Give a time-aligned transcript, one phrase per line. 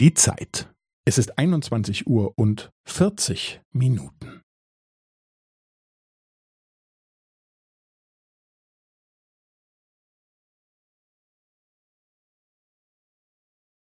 [0.00, 0.72] Die Zeit.
[1.04, 4.42] Es ist 21 Uhr und 40 Minuten.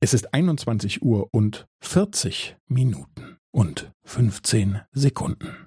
[0.00, 5.66] Es ist 21 Uhr und 40 Minuten und 15 Sekunden.